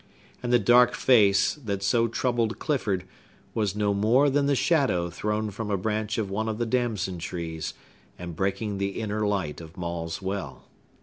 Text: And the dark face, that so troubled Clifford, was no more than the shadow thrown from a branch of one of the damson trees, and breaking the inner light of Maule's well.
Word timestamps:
And 0.41 0.51
the 0.51 0.57
dark 0.57 0.95
face, 0.95 1.53
that 1.63 1.83
so 1.83 2.07
troubled 2.07 2.57
Clifford, 2.57 3.05
was 3.53 3.75
no 3.75 3.93
more 3.93 4.31
than 4.31 4.47
the 4.47 4.55
shadow 4.55 5.11
thrown 5.11 5.51
from 5.51 5.69
a 5.69 5.77
branch 5.77 6.17
of 6.17 6.27
one 6.31 6.49
of 6.49 6.57
the 6.57 6.65
damson 6.65 7.19
trees, 7.19 7.75
and 8.17 8.35
breaking 8.35 8.79
the 8.79 8.99
inner 8.99 9.27
light 9.27 9.61
of 9.61 9.77
Maule's 9.77 10.19
well. 10.19 10.65